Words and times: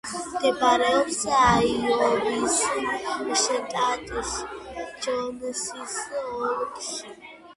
მდებარეობს 0.35 1.17
აიოვის 1.39 2.55
შტატში, 3.43 4.79
ჯონსის 5.05 6.01
ოლქში. 6.23 7.13